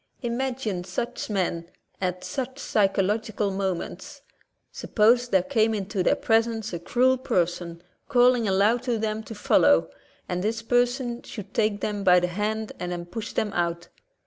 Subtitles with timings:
[0.23, 1.69] Imagine such men
[2.01, 4.23] at such psychological moments.
[4.71, 9.91] Suppose there came into their presence a cruel person calling aloud to them to follow,
[10.27, 13.89] and this per son should take them by the hand and then push them out.